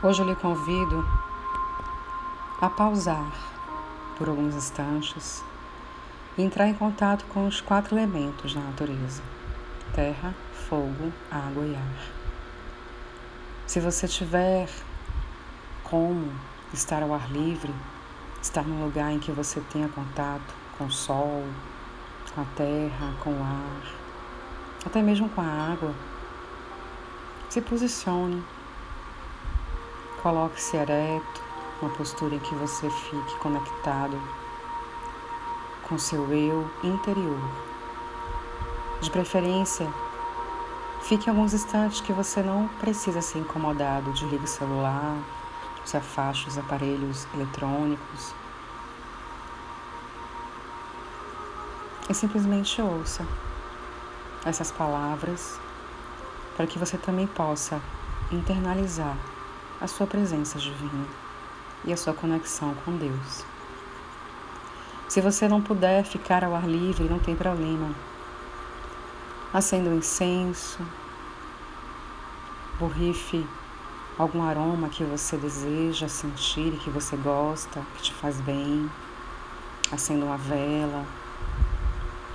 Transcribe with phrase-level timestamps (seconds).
[0.00, 1.04] Hoje eu lhe convido
[2.60, 3.32] a pausar
[4.16, 5.42] por alguns instantes
[6.36, 9.20] e entrar em contato com os quatro elementos da natureza:
[9.96, 10.32] terra,
[10.68, 12.00] fogo, água e ar.
[13.66, 14.70] Se você tiver
[15.82, 16.32] como
[16.72, 17.74] estar ao ar livre,
[18.40, 21.42] estar num lugar em que você tenha contato com o sol,
[22.36, 23.82] com a terra, com o ar,
[24.86, 25.92] até mesmo com a água,
[27.50, 28.44] se posicione
[30.22, 31.42] Coloque-se ereto,
[31.80, 34.20] uma postura em que você fique conectado
[35.88, 37.38] com seu eu interior.
[39.00, 39.88] De preferência,
[41.02, 44.10] fique alguns instantes que você não precisa ser incomodado.
[44.10, 45.16] Desligue o celular,
[45.84, 48.34] se afaste dos aparelhos eletrônicos.
[52.10, 53.24] E simplesmente ouça
[54.44, 55.60] essas palavras
[56.56, 57.80] para que você também possa
[58.32, 59.16] internalizar
[59.80, 61.06] a sua presença divina
[61.84, 63.44] e a sua conexão com Deus.
[65.08, 67.94] Se você não puder ficar ao ar livre, não tem problema.
[69.52, 70.80] Acenda um incenso,
[72.78, 73.46] borrife
[74.18, 78.90] algum aroma que você deseja sentir e que você gosta, que te faz bem.
[79.92, 81.06] Acenda uma vela,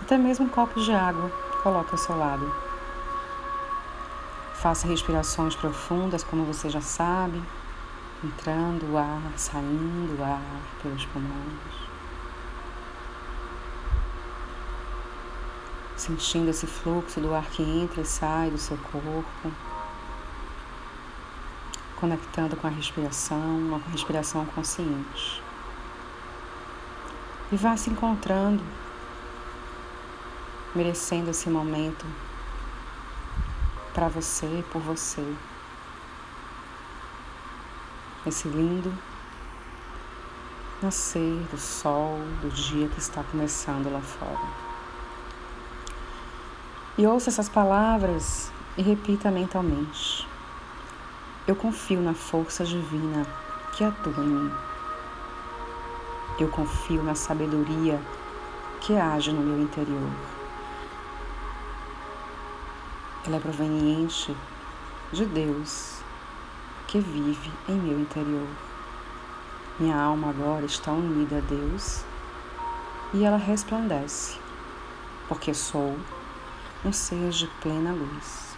[0.00, 1.30] até mesmo um copo de água,
[1.62, 2.63] coloque ao seu lado.
[4.64, 7.38] Faça respirações profundas, como você já sabe,
[8.24, 10.40] entrando o ar, saindo o ar
[10.82, 11.74] pelos pulmões.
[15.94, 19.52] Sentindo esse fluxo do ar que entra e sai do seu corpo.
[21.96, 25.42] Conectando com a respiração, uma respiração consciente.
[27.52, 28.64] E vá se encontrando,
[30.74, 32.06] merecendo esse momento
[33.94, 35.24] para você e por você.
[38.26, 38.92] Esse lindo
[40.82, 44.64] nascer do sol, do dia que está começando lá fora.
[46.98, 50.28] E ouça essas palavras e repita mentalmente.
[51.46, 53.26] Eu confio na força divina
[53.72, 54.52] que atua em mim.
[56.38, 58.00] Eu confio na sabedoria
[58.80, 60.33] que age no meu interior.
[63.26, 64.36] Ela é proveniente
[65.10, 66.02] de Deus
[66.86, 68.46] que vive em meu interior.
[69.80, 72.04] Minha alma agora está unida a Deus
[73.14, 74.38] e ela resplandece,
[75.26, 75.98] porque sou
[76.84, 78.56] um ser de plena luz.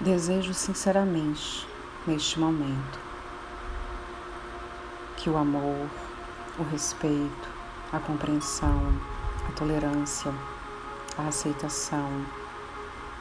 [0.00, 1.68] Desejo sinceramente,
[2.06, 2.98] neste momento,
[5.18, 5.86] que o amor,
[6.58, 7.48] o respeito,
[7.92, 8.80] a compreensão,
[9.48, 10.32] a tolerância,
[11.18, 12.24] a aceitação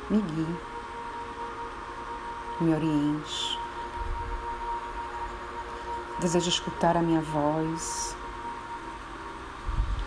[0.10, 0.56] me guie,
[2.62, 3.60] me oriente.
[6.20, 8.16] Desejo escutar a minha voz,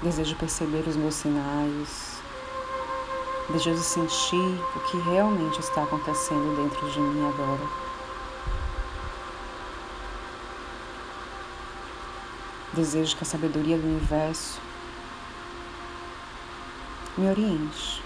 [0.03, 2.23] desejo perceber os meus sinais,
[3.51, 7.69] desejo sentir o que realmente está acontecendo dentro de mim agora.
[12.73, 14.61] Desejo que a sabedoria do universo
[17.21, 18.03] me oriente.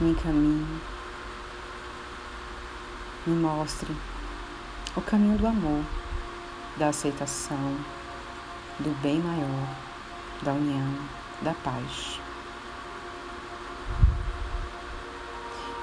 [0.00, 0.80] Me encaminhe.
[3.26, 3.96] Me mostre
[4.96, 5.84] o caminho do amor,
[6.76, 7.76] da aceitação,
[8.80, 9.68] do bem maior,
[10.42, 10.98] da união,
[11.40, 12.20] da paz.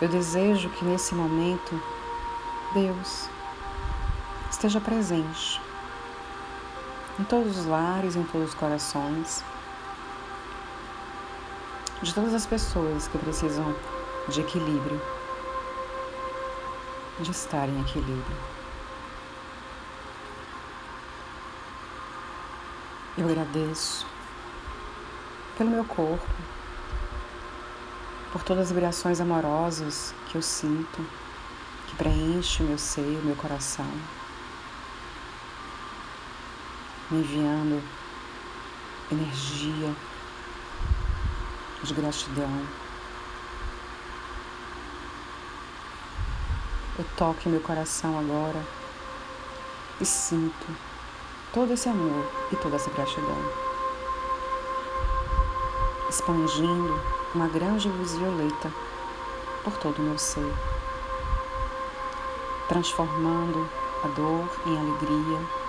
[0.02, 1.82] Eu desejo que nesse momento
[2.74, 3.30] Deus
[4.52, 5.62] esteja presente
[7.20, 9.44] em todos os lares, em todos os corações,
[12.02, 13.76] de todas as pessoas que precisam
[14.28, 15.02] de equilíbrio,
[17.20, 18.38] de estar em equilíbrio.
[23.18, 24.08] Eu agradeço
[25.58, 26.26] pelo meu corpo,
[28.32, 31.06] por todas as vibrações amorosas que eu sinto,
[31.88, 33.86] que preenchem o meu seio, o meu coração
[37.12, 37.84] me enviando
[39.12, 39.94] energia
[41.84, 42.66] de gratidão.
[46.98, 48.66] Eu toco meu coração agora
[50.00, 50.68] e sinto
[51.54, 53.38] todo esse amor e toda essa gratidão,
[56.10, 57.02] expandindo
[57.36, 58.72] uma grande luz violeta
[59.66, 60.54] por todo o meu ser,
[62.70, 63.70] transformando
[64.04, 65.61] a dor em alegria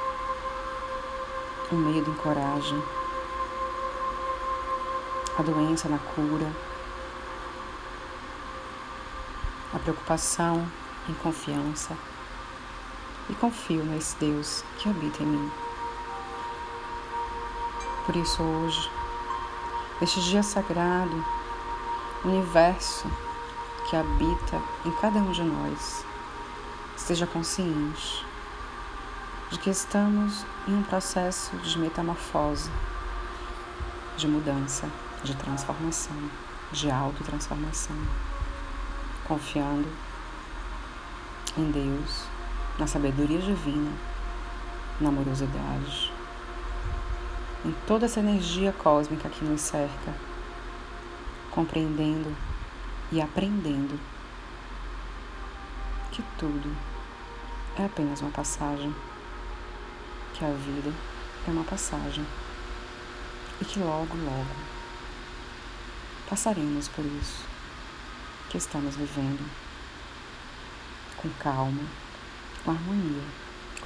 [1.73, 2.83] o medo em coragem,
[5.39, 6.53] a doença na cura,
[9.75, 10.69] a preocupação
[11.09, 11.97] em confiança.
[13.31, 15.51] E confio nesse Deus que habita em mim.
[18.05, 18.91] Por isso, hoje,
[20.01, 21.25] neste dia sagrado,
[22.23, 23.11] o universo
[23.89, 26.05] que habita em cada um de nós
[26.97, 28.27] esteja consciente
[29.53, 32.71] de que estamos em um processo de metamorfose,
[34.17, 34.89] de mudança,
[35.23, 36.17] de transformação,
[36.73, 37.95] de autotransformação,
[39.29, 39.87] confiando
[41.59, 42.25] em Deus,
[42.79, 43.93] na sabedoria divina,
[44.99, 46.11] na amorosidade,
[47.63, 50.15] em toda essa energia cósmica que nos cerca,
[51.51, 52.35] compreendendo
[53.13, 54.01] e aprendendo
[56.11, 56.75] que tudo
[57.77, 58.95] é apenas uma passagem
[60.43, 60.93] que a vida
[61.47, 62.27] é uma passagem
[63.61, 64.57] e que logo, logo
[66.29, 67.45] passaremos por isso
[68.51, 69.49] que estamos vivendo
[71.17, 71.85] com calma,
[72.65, 73.23] com harmonia,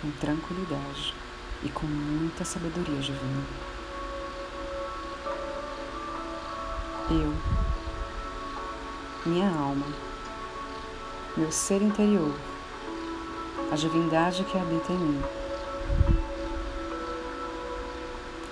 [0.00, 1.14] com tranquilidade
[1.62, 3.46] e com muita sabedoria divina.
[7.10, 7.34] Eu,
[9.26, 9.86] minha alma,
[11.36, 12.34] meu ser interior,
[13.70, 15.35] a divindade que habita em mim,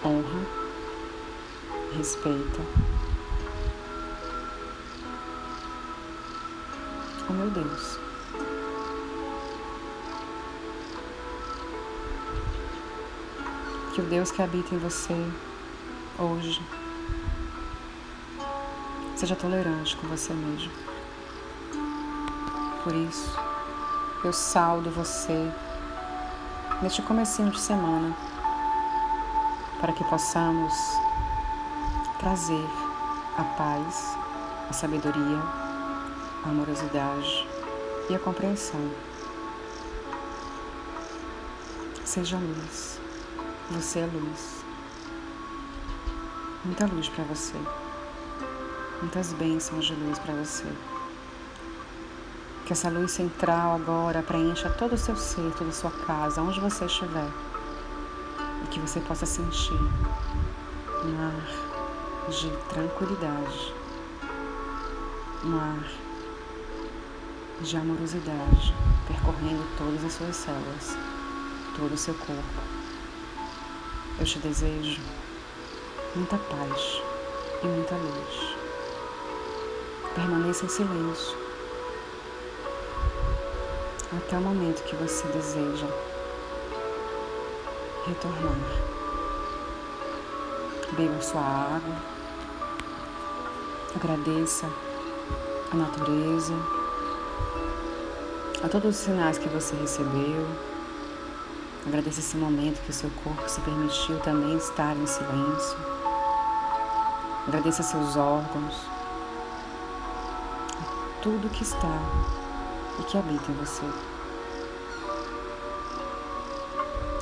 [0.05, 0.41] honra,
[1.97, 2.61] respeita
[7.29, 7.99] o meu Deus.
[13.95, 15.15] Que o Deus que habita em você
[16.19, 16.61] hoje
[19.17, 20.71] seja tolerante com você mesmo.
[22.83, 23.39] Por isso,
[24.23, 25.51] eu saldo você
[26.83, 28.34] neste comecinho de semana
[29.81, 30.73] para que possamos
[32.19, 32.67] trazer
[33.37, 34.17] a paz,
[34.71, 35.43] a sabedoria,
[36.45, 37.49] a amorosidade
[38.09, 38.91] e a compreensão.
[42.05, 43.01] Seja luz,
[43.71, 44.65] você é luz.
[46.65, 47.55] Muita luz para você,
[49.01, 50.67] muitas bênçãos de luz para você.
[52.65, 56.59] Que essa luz central agora preencha todo o seu ser, toda a sua casa, onde
[56.61, 57.29] você estiver
[58.75, 59.73] que você possa sentir
[61.05, 63.73] um ar de tranquilidade,
[65.45, 65.89] um ar
[67.61, 68.75] de amorosidade
[69.07, 70.97] percorrendo todas as suas células,
[71.77, 72.43] todo o seu corpo.
[74.19, 75.01] Eu te desejo
[76.17, 77.01] muita paz
[77.63, 78.57] e muita luz.
[80.17, 81.39] Permaneça em silêncio
[84.17, 86.14] até o momento que você deseja
[88.07, 88.57] retornar.
[90.93, 91.97] Beba sua água,
[93.97, 94.69] agradeça
[95.73, 96.55] a natureza,
[98.63, 100.47] a todos os sinais que você recebeu.
[101.87, 105.79] Agradeça esse momento que o seu corpo se permitiu também estar em silêncio.
[107.47, 108.87] Agradeça seus órgãos,
[111.23, 111.99] tudo que está
[112.99, 114.14] e que habita em você.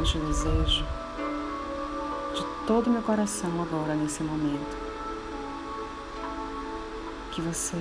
[0.02, 0.84] Eu te desejo
[2.34, 4.76] de todo o meu coração agora, nesse momento,
[7.30, 7.76] que você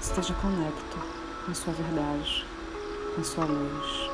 [0.00, 0.98] esteja conecto
[1.44, 2.46] com a sua verdade,
[3.12, 4.10] com a sua luz,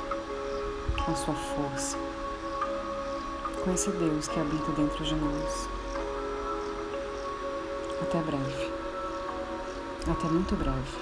[1.04, 1.98] com a sua força,
[3.62, 5.68] com esse Deus que habita dentro de nós.
[8.00, 8.72] Até breve.
[10.10, 10.98] Até muito breve.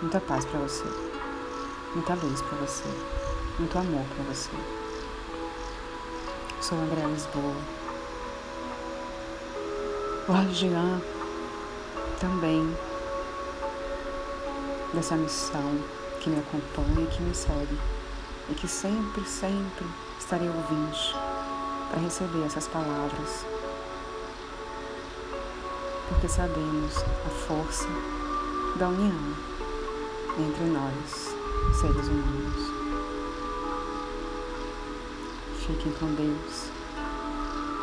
[0.00, 1.05] Muita paz para você.
[1.96, 2.84] Muita luz para você.
[3.58, 4.50] Muito amor para você.
[6.60, 7.56] Sou André Lisboa.
[10.28, 11.00] O Ardian
[12.20, 12.76] também.
[14.92, 15.80] Dessa missão
[16.20, 17.78] que me acompanha e que me segue.
[18.50, 19.86] E que sempre, sempre
[20.18, 20.94] estarei ouvindo
[21.88, 23.46] para receber essas palavras,
[26.10, 27.88] porque sabemos a força
[28.76, 29.34] da união
[30.38, 31.35] entre nós,
[31.74, 32.72] seres humanos.
[35.66, 36.70] Fiquem com Deus.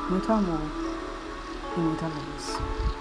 [0.10, 0.62] Muito amor
[1.76, 2.93] e muita luz.